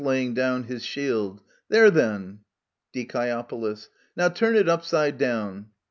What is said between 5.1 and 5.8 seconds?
down.